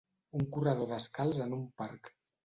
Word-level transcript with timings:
Un 0.37 0.45
corredor 0.53 0.89
descalç 0.91 1.37
en 1.45 1.53
un 1.59 1.67
parc. 1.83 2.11